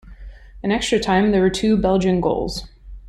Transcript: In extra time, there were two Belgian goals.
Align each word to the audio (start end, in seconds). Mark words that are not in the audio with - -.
In 0.63 0.71
extra 0.71 0.99
time, 0.99 1.29
there 1.29 1.41
were 1.41 1.51
two 1.51 1.77
Belgian 1.77 2.21
goals. 2.21 2.67